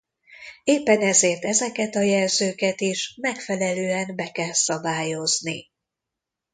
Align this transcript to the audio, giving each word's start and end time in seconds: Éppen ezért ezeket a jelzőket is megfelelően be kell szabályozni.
Éppen 0.63 1.01
ezért 1.01 1.45
ezeket 1.45 1.95
a 1.95 1.99
jelzőket 2.01 2.81
is 2.81 3.13
megfelelően 3.21 4.15
be 4.15 4.31
kell 4.31 4.53
szabályozni. 4.53 5.69